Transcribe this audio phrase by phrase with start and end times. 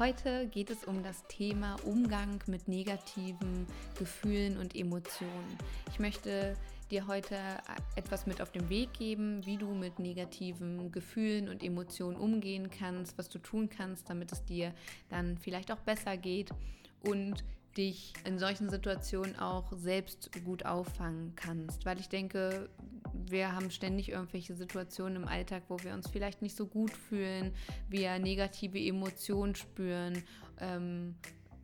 [0.00, 3.66] Heute geht es um das Thema Umgang mit negativen
[3.98, 5.58] Gefühlen und Emotionen.
[5.90, 6.56] Ich möchte
[6.90, 7.36] dir heute
[7.96, 13.18] etwas mit auf den Weg geben, wie du mit negativen Gefühlen und Emotionen umgehen kannst,
[13.18, 14.72] was du tun kannst, damit es dir
[15.10, 16.48] dann vielleicht auch besser geht
[17.02, 17.44] und
[17.76, 21.84] dich in solchen Situationen auch selbst gut auffangen kannst.
[21.84, 22.70] Weil ich denke,
[23.28, 27.52] wir haben ständig irgendwelche Situationen im Alltag, wo wir uns vielleicht nicht so gut fühlen,
[27.88, 30.22] wir negative Emotionen spüren
[30.58, 31.14] ähm,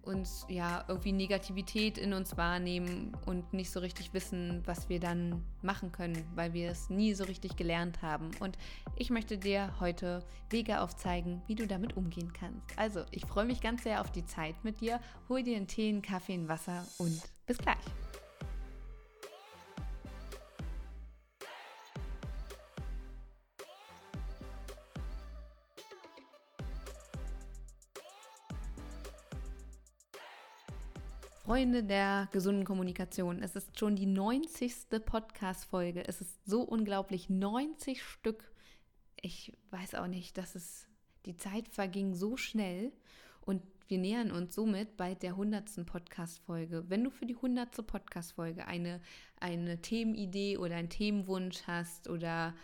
[0.06, 5.44] uns ja irgendwie Negativität in uns wahrnehmen und nicht so richtig wissen, was wir dann
[5.62, 8.30] machen können, weil wir es nie so richtig gelernt haben.
[8.40, 8.56] Und
[8.94, 12.78] ich möchte dir heute Wege aufzeigen, wie du damit umgehen kannst.
[12.78, 15.00] Also, ich freue mich ganz sehr auf die Zeit mit dir.
[15.28, 18.05] Hol dir einen Tee, einen Kaffee, ein Wasser und bis gleich.
[31.56, 33.42] Freunde der gesunden Kommunikation.
[33.42, 34.90] Es ist schon die 90.
[35.02, 36.06] Podcast-Folge.
[36.06, 37.30] Es ist so unglaublich.
[37.30, 38.52] 90 Stück.
[39.18, 40.86] Ich weiß auch nicht, dass es.
[41.24, 42.92] Die Zeit verging so schnell
[43.40, 45.86] und wir nähern uns somit bald der 100.
[45.86, 46.84] Podcast-Folge.
[46.88, 47.86] Wenn du für die 100.
[47.86, 49.00] Podcast-Folge eine,
[49.40, 52.54] eine Themenidee oder einen Themenwunsch hast oder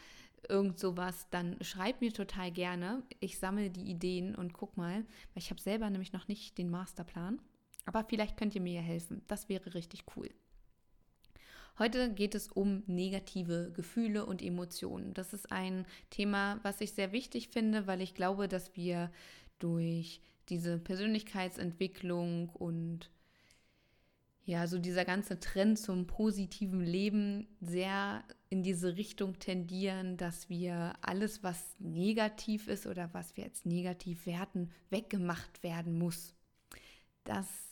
[0.51, 3.03] irgend sowas, dann schreib mir total gerne.
[3.21, 6.69] Ich sammle die Ideen und guck mal, weil ich habe selber nämlich noch nicht den
[6.69, 7.41] Masterplan.
[7.85, 9.23] Aber vielleicht könnt ihr mir ja helfen.
[9.27, 10.31] Das wäre richtig cool.
[11.79, 15.15] Heute geht es um negative Gefühle und Emotionen.
[15.15, 19.11] Das ist ein Thema, was ich sehr wichtig finde, weil ich glaube, dass wir
[19.59, 23.11] durch diese Persönlichkeitsentwicklung und
[24.45, 30.95] ja, so dieser ganze Trend zum positiven Leben sehr in diese Richtung tendieren, dass wir
[31.01, 36.35] alles, was negativ ist oder was wir als negativ werten, weggemacht werden muss.
[37.23, 37.72] Das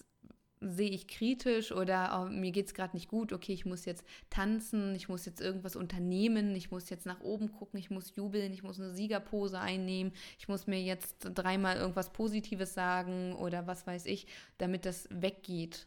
[0.60, 4.04] sehe ich kritisch oder oh, mir geht es gerade nicht gut, okay, ich muss jetzt
[4.28, 8.52] tanzen, ich muss jetzt irgendwas unternehmen, ich muss jetzt nach oben gucken, ich muss jubeln,
[8.52, 13.86] ich muss eine Siegerpose einnehmen, ich muss mir jetzt dreimal irgendwas Positives sagen oder was
[13.86, 14.26] weiß ich,
[14.58, 15.86] damit das weggeht.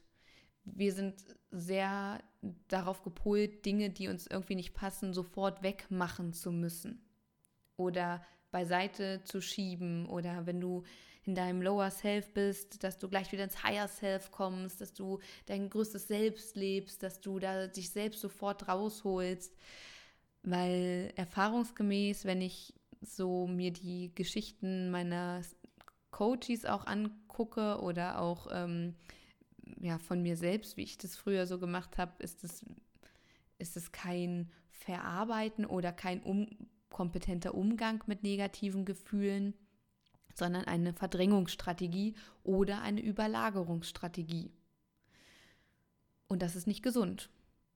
[0.66, 1.16] Wir sind
[1.52, 2.20] sehr
[2.68, 7.00] darauf gepolt, Dinge, die uns irgendwie nicht passen, sofort wegmachen zu müssen
[7.78, 10.84] oder beiseite zu schieben oder wenn du
[11.26, 15.20] in deinem Lower Self bist, dass du gleich wieder ins Higher Self kommst, dass du
[15.46, 19.56] dein größtes Selbst lebst, dass du da dich selbst sofort rausholst.
[20.44, 25.42] Weil erfahrungsgemäß, wenn ich so mir die Geschichten meiner
[26.12, 28.96] Coaches auch angucke oder auch ähm,
[29.80, 32.66] ja, von mir selbst, wie ich das früher so gemacht habe, ist es,
[33.58, 36.48] ist es kein Verarbeiten oder kein um,
[36.90, 39.54] kompetenter Umgang mit negativen Gefühlen,
[40.34, 44.52] sondern eine Verdrängungsstrategie oder eine Überlagerungsstrategie.
[46.28, 47.30] Und das ist nicht gesund.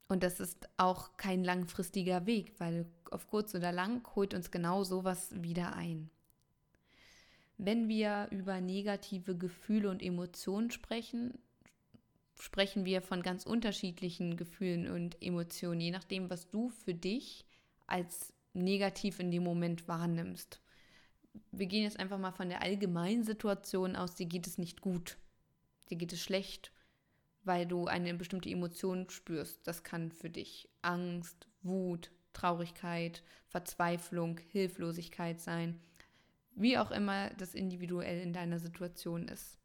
[0.07, 4.83] Und das ist auch kein langfristiger Weg, weil auf kurz oder lang holt uns genau
[4.83, 6.09] sowas wieder ein.
[7.57, 11.37] Wenn wir über negative Gefühle und Emotionen sprechen,
[12.39, 17.45] sprechen wir von ganz unterschiedlichen Gefühlen und Emotionen, je nachdem, was du für dich
[17.87, 20.61] als negativ in dem Moment wahrnimmst
[21.51, 25.17] wir gehen jetzt einfach mal von der allgemeinen Situation aus, dir geht es nicht gut.
[25.89, 26.71] Dir geht es schlecht,
[27.43, 29.65] weil du eine bestimmte Emotion spürst.
[29.65, 35.79] Das kann für dich Angst, Wut, Traurigkeit, Verzweiflung, Hilflosigkeit sein.
[36.55, 39.57] Wie auch immer das individuell in deiner Situation ist.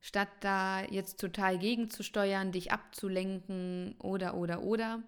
[0.00, 5.02] Statt da jetzt total gegenzusteuern, dich abzulenken oder, oder, oder,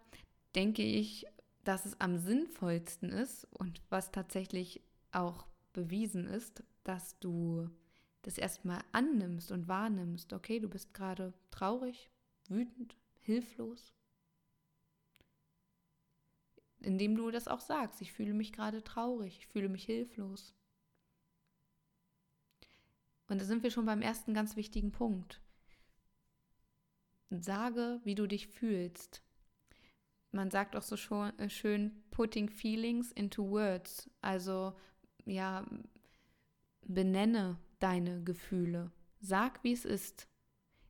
[0.54, 1.26] denke ich,
[1.66, 7.68] dass es am sinnvollsten ist und was tatsächlich auch bewiesen ist, dass du
[8.22, 12.08] das erstmal annimmst und wahrnimmst, okay, du bist gerade traurig,
[12.48, 13.92] wütend, hilflos.
[16.78, 20.54] Indem du das auch sagst, ich fühle mich gerade traurig, ich fühle mich hilflos.
[23.28, 25.40] Und da sind wir schon beim ersten ganz wichtigen Punkt.
[27.30, 29.25] Sage, wie du dich fühlst
[30.36, 34.08] man sagt auch so schon, äh, schön, putting feelings into words.
[34.20, 34.74] Also,
[35.24, 35.66] ja,
[36.82, 38.92] benenne deine Gefühle.
[39.20, 40.28] Sag, wie es ist.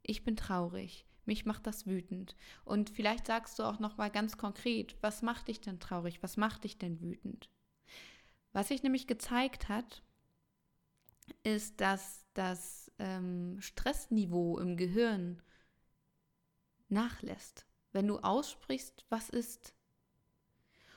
[0.02, 1.06] Ich bin traurig.
[1.24, 2.36] mich macht das wütend.
[2.64, 6.22] Und vielleicht sagst du auch noch mal ganz konkret, was macht dich denn traurig?
[6.22, 7.50] Was macht dich denn wütend?
[8.52, 10.02] Was sich nämlich gezeigt hat,
[11.42, 15.42] ist, dass das ähm, Stressniveau im Gehirn
[16.88, 17.65] nachlässt,
[17.96, 19.72] wenn du aussprichst, was ist.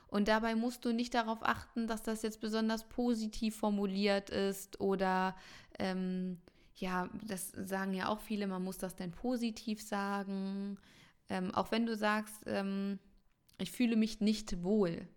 [0.07, 5.35] Und dabei musst du nicht darauf achten, dass das jetzt besonders positiv formuliert ist oder
[5.79, 6.41] ähm,
[6.75, 10.77] ja, das sagen ja auch viele, man muss das denn positiv sagen.
[11.29, 12.99] Ähm, auch wenn du sagst, ähm,
[13.59, 15.07] ich fühle mich nicht wohl,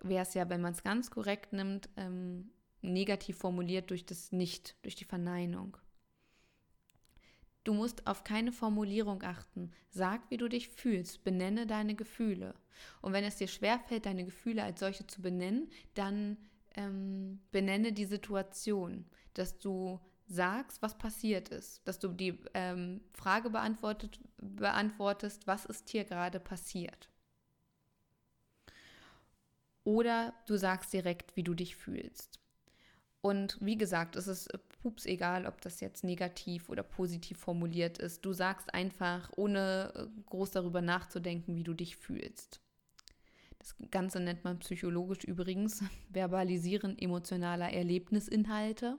[0.00, 4.76] wäre es ja, wenn man es ganz korrekt nimmt, ähm, negativ formuliert durch das Nicht,
[4.82, 5.76] durch die Verneinung.
[7.64, 9.70] Du musst auf keine Formulierung achten.
[9.90, 11.22] Sag, wie du dich fühlst.
[11.22, 12.54] Benenne deine Gefühle.
[13.00, 16.36] Und wenn es dir schwerfällt, deine Gefühle als solche zu benennen, dann
[16.74, 19.04] ähm, benenne die Situation,
[19.34, 26.04] dass du sagst, was passiert ist, dass du die ähm, Frage beantwortest, was ist hier
[26.04, 27.08] gerade passiert.
[29.84, 32.41] Oder du sagst direkt, wie du dich fühlst.
[33.22, 34.50] Und wie gesagt, es ist
[34.82, 38.24] pups egal, ob das jetzt negativ oder positiv formuliert ist.
[38.24, 42.60] Du sagst einfach, ohne äh, groß darüber nachzudenken, wie du dich fühlst.
[43.60, 48.98] Das Ganze nennt man psychologisch übrigens Verbalisieren emotionaler Erlebnisinhalte.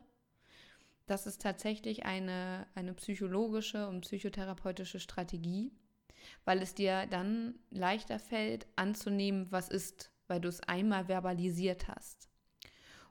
[1.06, 5.74] Das ist tatsächlich eine, eine psychologische und psychotherapeutische Strategie,
[6.46, 12.30] weil es dir dann leichter fällt, anzunehmen, was ist, weil du es einmal verbalisiert hast.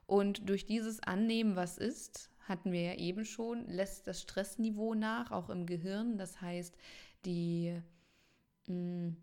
[0.05, 5.31] Und durch dieses Annehmen, was ist, hatten wir ja eben schon, lässt das Stressniveau nach,
[5.31, 6.17] auch im Gehirn.
[6.17, 6.75] Das heißt,
[7.25, 7.81] die
[8.67, 9.17] mh, mm,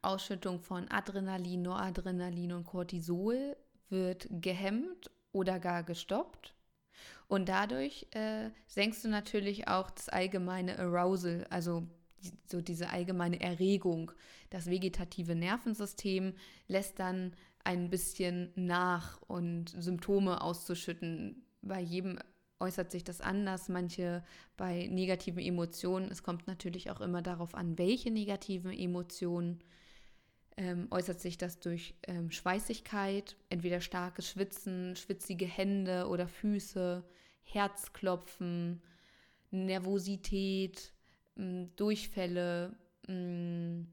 [0.00, 3.56] Ausschüttung von Adrenalin, Noradrenalin und Cortisol
[3.88, 6.54] wird gehemmt oder gar gestoppt.
[7.28, 11.86] Und dadurch äh, senkst du natürlich auch das allgemeine Arousal, also
[12.46, 14.12] so diese allgemeine Erregung.
[14.50, 16.34] Das vegetative Nervensystem
[16.68, 17.34] lässt dann
[17.64, 21.44] ein bisschen nach und Symptome auszuschütten.
[21.62, 22.18] Bei jedem
[22.60, 24.24] äußert sich das anders, manche
[24.56, 26.10] bei negativen Emotionen.
[26.10, 29.60] Es kommt natürlich auch immer darauf an, welche negativen Emotionen.
[30.58, 37.02] Ähm, äußert sich das durch ähm, Schweißigkeit, entweder starkes Schwitzen, schwitzige Hände oder Füße,
[37.42, 38.82] Herzklopfen,
[39.50, 40.92] Nervosität,
[41.76, 42.76] Durchfälle,
[43.08, 43.86] mh,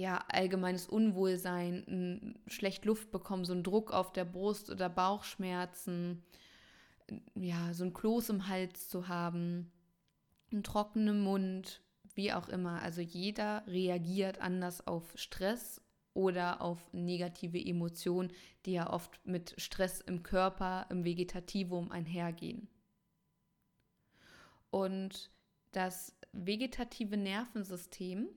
[0.00, 6.22] ja, allgemeines Unwohlsein, schlecht Luft bekommen, so ein Druck auf der Brust oder Bauchschmerzen,
[7.34, 9.70] ja, so ein Kloß im Hals zu haben,
[10.50, 11.82] einen trockenen Mund,
[12.14, 12.80] wie auch immer.
[12.80, 15.82] Also jeder reagiert anders auf Stress
[16.14, 18.32] oder auf negative Emotionen,
[18.64, 22.68] die ja oft mit Stress im Körper, im Vegetativum einhergehen.
[24.70, 25.30] Und
[25.72, 28.30] das vegetative Nervensystem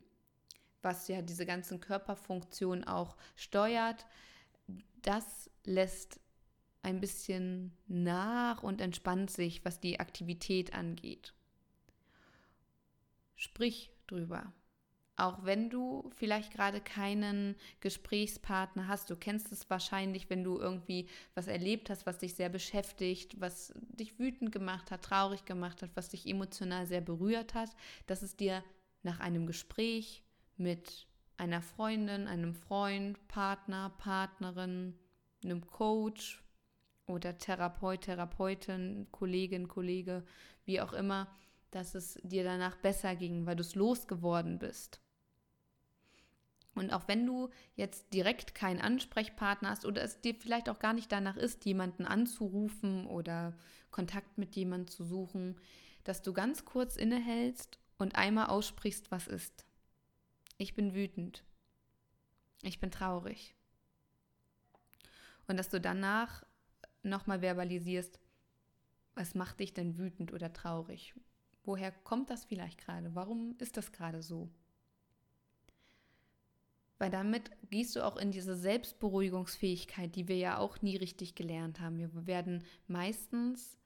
[0.83, 4.06] was ja diese ganzen Körperfunktionen auch steuert,
[5.01, 6.19] das lässt
[6.81, 11.34] ein bisschen nach und entspannt sich, was die Aktivität angeht.
[13.36, 14.53] Sprich drüber.
[15.15, 21.07] Auch wenn du vielleicht gerade keinen Gesprächspartner hast, du kennst es wahrscheinlich, wenn du irgendwie
[21.36, 25.91] was erlebt hast, was dich sehr beschäftigt, was dich wütend gemacht hat, traurig gemacht hat,
[25.93, 27.69] was dich emotional sehr berührt hat,
[28.07, 28.63] dass es dir
[29.03, 30.23] nach einem Gespräch
[30.57, 31.07] mit
[31.38, 34.98] einer Freundin, einem Freund, Partner, Partnerin,
[35.43, 36.43] einem Coach
[37.07, 40.24] oder Therapeut, Therapeutin, Kollegin, Kollege,
[40.65, 41.27] wie auch immer,
[41.72, 45.01] dass es dir danach besser ging, weil du es losgeworden bist.
[46.75, 50.93] Und auch wenn du jetzt direkt keinen Ansprechpartner hast oder es dir vielleicht auch gar
[50.93, 53.53] nicht danach ist, jemanden anzurufen oder
[53.91, 55.60] Kontakt mit jemandem zu suchen,
[56.03, 59.65] dass du ganz kurz innehältst und einmal aussprichst, was ist.
[60.57, 61.43] Ich bin wütend.
[62.62, 63.55] Ich bin traurig.
[65.48, 66.43] Und dass du danach
[67.03, 68.19] nochmal verbalisierst,
[69.15, 71.13] was macht dich denn wütend oder traurig?
[71.65, 73.13] Woher kommt das vielleicht gerade?
[73.15, 74.50] Warum ist das gerade so?
[76.98, 81.79] Weil damit gehst du auch in diese Selbstberuhigungsfähigkeit, die wir ja auch nie richtig gelernt
[81.79, 81.98] haben.
[81.98, 83.77] Wir werden meistens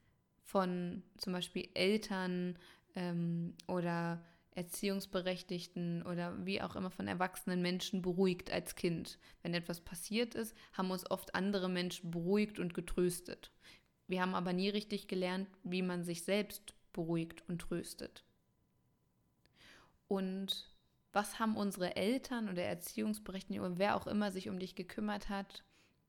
[0.44, 2.58] von zum Beispiel Eltern
[2.94, 4.24] ähm, oder
[4.58, 9.18] Erziehungsberechtigten oder wie auch immer von erwachsenen Menschen beruhigt als Kind.
[9.42, 13.52] Wenn etwas passiert ist, haben uns oft andere Menschen beruhigt und getröstet.
[14.08, 18.24] Wir haben aber nie richtig gelernt, wie man sich selbst beruhigt und tröstet.
[20.08, 20.74] Und
[21.12, 25.62] was haben unsere Eltern oder Erziehungsberechtigten oder wer auch immer sich um dich gekümmert hat,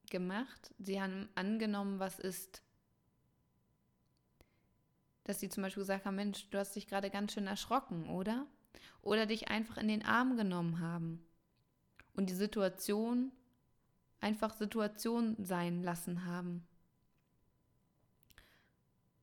[0.10, 0.74] gemacht?
[0.80, 2.64] Sie haben angenommen, was ist
[5.30, 8.48] dass sie zum Beispiel gesagt haben, Mensch, du hast dich gerade ganz schön erschrocken, oder?
[9.02, 11.26] oder dich einfach in den Arm genommen haben
[12.14, 13.32] und die Situation
[14.20, 16.66] einfach Situation sein lassen haben.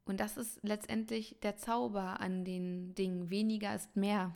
[0.04, 3.28] Und das ist letztendlich der Zauber an den Dingen.
[3.28, 4.34] Weniger ist mehr.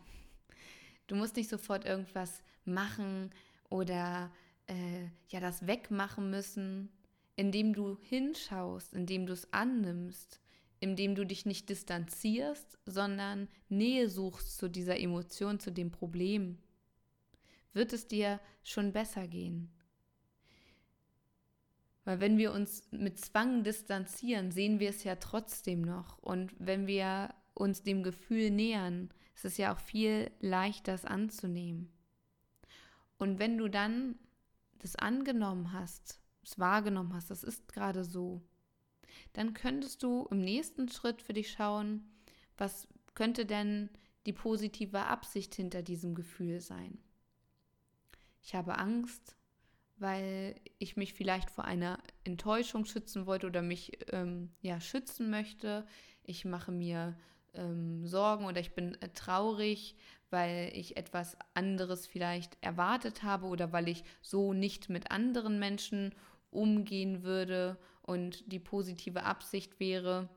[1.07, 3.31] Du musst nicht sofort irgendwas machen
[3.69, 4.31] oder
[4.67, 6.91] äh, ja das wegmachen müssen,
[7.37, 10.41] indem du hinschaust, indem du es annimmst,
[10.81, 16.59] indem du dich nicht distanzierst, sondern Nähe suchst zu dieser Emotion, zu dem Problem,
[17.73, 19.71] wird es dir schon besser gehen.
[22.05, 26.19] Weil wenn wir uns mit Zwang distanzieren, sehen wir es ja trotzdem noch.
[26.19, 31.93] Und wenn wir uns dem Gefühl nähern, ist es ja auch viel leichter, es anzunehmen.
[33.19, 34.19] Und wenn du dann
[34.79, 38.43] das angenommen hast, es wahrgenommen hast, das ist gerade so,
[39.33, 42.09] dann könntest du im nächsten Schritt für dich schauen,
[42.57, 43.91] was könnte denn
[44.27, 46.99] die positive Absicht hinter diesem Gefühl sein.
[48.43, 49.37] Ich habe Angst,
[49.97, 55.87] weil ich mich vielleicht vor einer Enttäuschung schützen wollte oder mich ähm, ja schützen möchte.
[56.23, 57.17] Ich mache mir
[57.55, 59.97] ähm, Sorgen oder ich bin äh, traurig,
[60.31, 66.15] weil ich etwas anderes vielleicht erwartet habe oder weil ich so nicht mit anderen Menschen
[66.51, 70.29] umgehen würde und die positive Absicht wäre,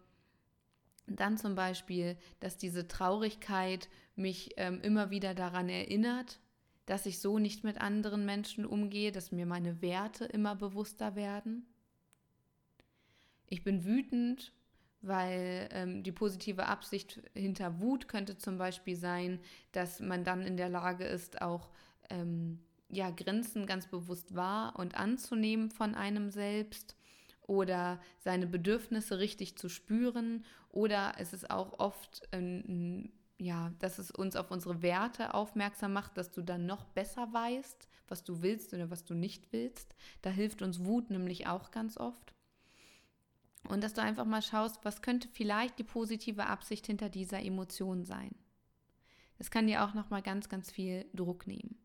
[1.07, 6.39] dann zum Beispiel, dass diese Traurigkeit mich ähm, immer wieder daran erinnert,
[6.85, 11.65] dass ich so nicht mit anderen Menschen umgehe, dass mir meine Werte immer bewusster werden.
[13.47, 14.53] Ich bin wütend,
[15.01, 19.39] weil ähm, die positive Absicht hinter Wut könnte zum Beispiel sein,
[19.71, 21.69] dass man dann in der Lage ist, auch
[22.09, 22.59] ähm,
[22.89, 26.95] ja, Grenzen ganz bewusst wahr und anzunehmen von einem selbst
[27.41, 33.11] oder seine Bedürfnisse richtig zu spüren oder es ist auch oft ähm,
[33.43, 37.87] ja, dass es uns auf unsere Werte aufmerksam macht, dass du dann noch besser weißt,
[38.07, 39.95] was du willst oder was du nicht willst.
[40.21, 42.33] Da hilft uns Wut nämlich auch ganz oft.
[43.67, 48.05] Und dass du einfach mal schaust, was könnte vielleicht die positive Absicht hinter dieser Emotion
[48.05, 48.35] sein.
[49.37, 51.82] Das kann dir auch noch mal ganz ganz viel Druck nehmen.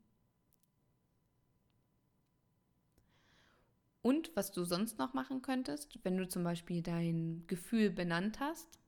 [4.03, 8.79] Und was du sonst noch machen könntest, wenn du zum Beispiel dein Gefühl benannt hast,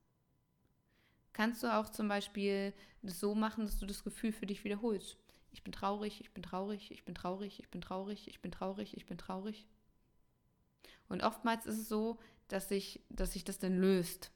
[1.33, 5.17] kannst du auch zum Beispiel das so machen, dass du das Gefühl für dich wiederholst.
[5.53, 8.97] Ich bin traurig, ich bin traurig, ich bin traurig, ich bin traurig, ich bin traurig,
[8.97, 9.67] ich bin traurig.
[11.09, 14.31] Und oftmals ist es so, dass sich, dass sich das dann löst.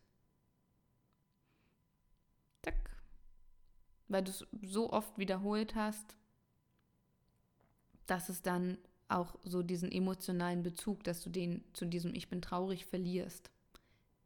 [2.63, 2.97] Tack.
[4.09, 6.17] Weil du es so oft wiederholt hast,
[8.07, 12.43] dass es dann auch so diesen emotionalen Bezug, dass du den zu diesem Ich bin
[12.43, 13.51] traurig verlierst.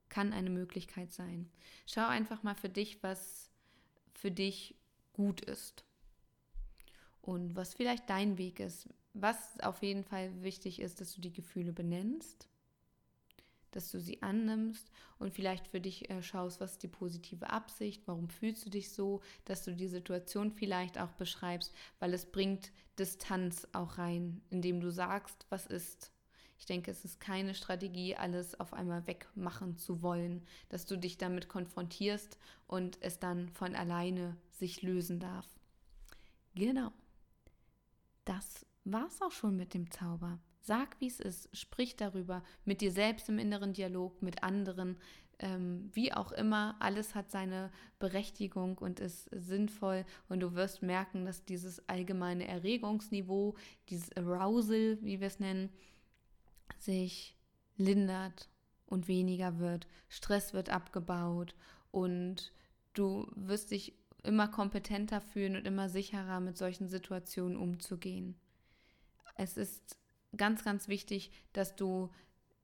[0.08, 1.50] Kann eine Möglichkeit sein.
[1.87, 3.50] Schau einfach mal für dich, was
[4.14, 4.75] für dich
[5.12, 5.85] gut ist.
[7.20, 8.88] Und was vielleicht dein Weg ist.
[9.12, 12.49] Was auf jeden Fall wichtig ist, dass du die Gefühle benennst
[13.70, 18.02] dass du sie annimmst und vielleicht für dich äh, schaust, was ist die positive Absicht,
[18.06, 22.72] warum fühlst du dich so, dass du die Situation vielleicht auch beschreibst, weil es bringt
[22.98, 26.12] Distanz auch rein, indem du sagst, was ist.
[26.58, 31.16] Ich denke, es ist keine Strategie, alles auf einmal wegmachen zu wollen, dass du dich
[31.16, 35.46] damit konfrontierst und es dann von alleine sich lösen darf.
[36.54, 36.92] Genau.
[38.25, 40.40] Das war's auch schon mit dem Zauber.
[40.68, 44.98] Sag, wie es ist, sprich darüber mit dir selbst im inneren Dialog, mit anderen,
[45.38, 46.76] ähm, wie auch immer.
[46.78, 53.54] Alles hat seine Berechtigung und ist sinnvoll und du wirst merken, dass dieses allgemeine Erregungsniveau,
[53.88, 55.70] dieses Arousal, wie wir es nennen,
[56.78, 57.34] sich
[57.78, 58.50] lindert
[58.84, 59.87] und weniger wird.
[60.10, 61.54] Stress wird abgebaut
[61.92, 62.52] und
[62.92, 68.38] du wirst dich immer kompetenter fühlen und immer sicherer mit solchen Situationen umzugehen.
[69.34, 69.96] Es ist
[70.37, 72.11] ganz, ganz wichtig, dass du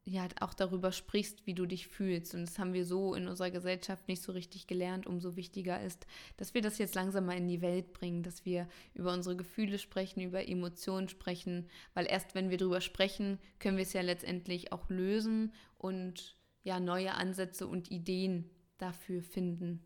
[0.06, 2.34] ja auch darüber sprichst, wie du dich fühlst.
[2.34, 5.06] Und das haben wir so in unserer Gesellschaft nicht so richtig gelernt.
[5.06, 6.06] Umso wichtiger ist,
[6.36, 9.78] dass wir das jetzt langsam mal in die Welt bringen, dass wir über unsere Gefühle
[9.78, 14.72] sprechen, über Emotionen sprechen, weil erst wenn wir darüber sprechen, können wir es ja letztendlich
[14.72, 19.82] auch lösen und ja neue Ansätze und Ideen dafür finden.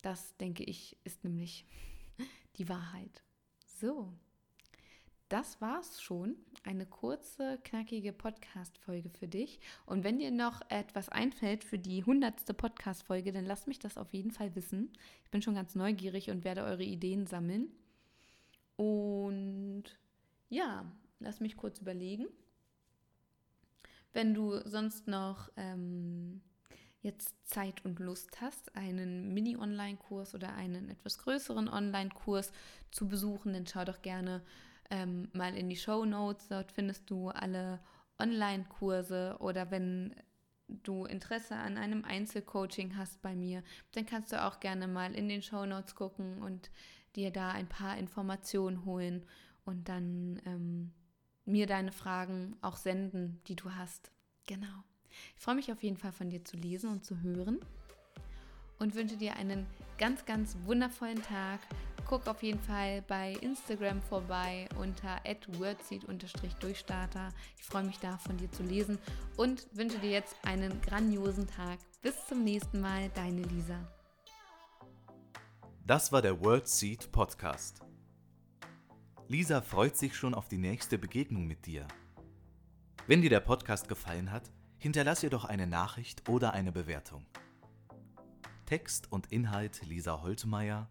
[0.00, 1.66] Das denke ich ist nämlich
[2.56, 3.22] die Wahrheit.
[3.66, 4.14] So
[5.30, 6.36] das war's schon.
[6.64, 9.60] Eine kurze, knackige Podcast-Folge für dich.
[9.86, 14.12] Und wenn dir noch etwas einfällt für die hundertste Podcast-Folge, dann lass mich das auf
[14.12, 14.92] jeden Fall wissen.
[15.24, 17.70] Ich bin schon ganz neugierig und werde eure Ideen sammeln.
[18.76, 19.84] Und
[20.48, 20.84] ja,
[21.20, 22.26] lass mich kurz überlegen.
[24.12, 26.40] Wenn du sonst noch ähm,
[27.02, 32.52] jetzt Zeit und Lust hast, einen Mini-Online-Kurs oder einen etwas größeren Online-Kurs
[32.90, 34.42] zu besuchen, dann schau doch gerne
[34.90, 36.48] ähm, mal in die Show Notes.
[36.48, 37.80] Dort findest du alle
[38.18, 40.14] Online-Kurse oder wenn
[40.68, 45.28] du Interesse an einem Einzelcoaching hast bei mir, dann kannst du auch gerne mal in
[45.28, 46.70] den Show Notes gucken und
[47.16, 49.26] dir da ein paar Informationen holen
[49.64, 50.92] und dann ähm,
[51.44, 54.12] mir deine Fragen auch senden, die du hast.
[54.46, 54.84] Genau.
[55.36, 57.58] Ich freue mich auf jeden Fall von dir zu lesen und zu hören
[58.78, 59.66] und wünsche dir einen
[59.98, 61.60] ganz, ganz wundervollen Tag.
[62.10, 65.20] Guck auf jeden Fall bei Instagram vorbei unter
[65.60, 67.28] wordseed-durchstarter.
[67.56, 68.98] Ich freue mich da von dir zu lesen
[69.36, 71.78] und wünsche dir jetzt einen grandiosen Tag.
[72.02, 73.86] Bis zum nächsten Mal, deine Lisa.
[75.86, 77.80] Das war der WordSeed Podcast.
[79.28, 81.86] Lisa freut sich schon auf die nächste Begegnung mit dir.
[83.06, 87.24] Wenn dir der Podcast gefallen hat, hinterlass ihr doch eine Nachricht oder eine Bewertung.
[88.66, 90.90] Text und Inhalt Lisa Holtmeier,